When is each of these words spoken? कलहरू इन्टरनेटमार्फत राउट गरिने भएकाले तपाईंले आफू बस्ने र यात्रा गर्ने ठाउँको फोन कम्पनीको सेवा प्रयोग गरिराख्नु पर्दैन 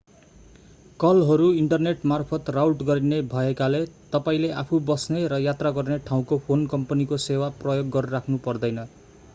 कलहरू 0.99 1.49
इन्टरनेटमार्फत 1.55 2.49
राउट 2.55 2.81
गरिने 2.87 3.19
भएकाले 3.33 3.83
तपाईंले 4.13 4.49
आफू 4.63 4.79
बस्ने 4.89 5.23
र 5.27 5.41
यात्रा 5.43 5.71
गर्ने 5.77 5.99
ठाउँको 6.09 6.41
फोन 6.47 6.67
कम्पनीको 6.69 7.23
सेवा 7.27 7.53
प्रयोग 7.61 7.95
गरिराख्नु 7.97 8.43
पर्दैन 8.43 8.85